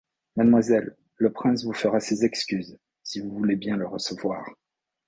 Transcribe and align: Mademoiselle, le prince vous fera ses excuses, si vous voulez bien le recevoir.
Mademoiselle, 0.35 0.97
le 1.17 1.31
prince 1.31 1.63
vous 1.63 1.73
fera 1.75 1.99
ses 1.99 2.25
excuses, 2.25 2.79
si 3.03 3.19
vous 3.19 3.29
voulez 3.29 3.55
bien 3.55 3.77
le 3.77 3.85
recevoir. 3.85 4.43